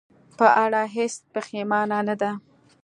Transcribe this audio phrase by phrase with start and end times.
[0.37, 2.31] په اړه هېڅ پښېمانه نه ده.